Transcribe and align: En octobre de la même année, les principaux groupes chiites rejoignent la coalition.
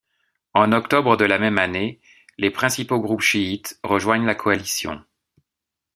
En 0.55 0.71
octobre 0.71 1.15
de 1.15 1.25
la 1.25 1.37
même 1.37 1.59
année, 1.59 2.01
les 2.39 2.49
principaux 2.49 2.99
groupes 2.99 3.21
chiites 3.21 3.79
rejoignent 3.83 4.25
la 4.25 4.33
coalition. 4.33 4.99